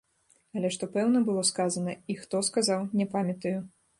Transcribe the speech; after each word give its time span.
Але 0.59 0.71
што 0.75 0.87
пэўна 0.95 1.21
было 1.27 1.43
сказана 1.51 1.95
і 2.13 2.17
хто 2.23 2.41
сказаў, 2.49 2.81
не 3.03 3.09
памятаю. 3.15 3.55